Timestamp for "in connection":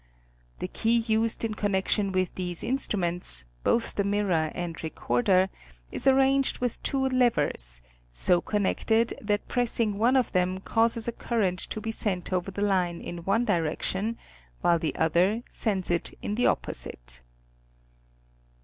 1.45-2.11